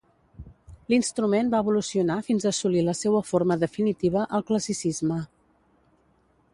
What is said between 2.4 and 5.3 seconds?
a assolir la seua forma definitiva al classicisme.